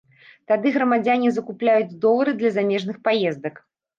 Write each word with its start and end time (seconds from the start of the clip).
Тады 0.51 0.71
грамадзяне 0.77 1.29
закупляюць 1.35 1.97
долары 2.05 2.33
для 2.39 2.51
замежных 2.57 2.97
паездак. 3.09 3.63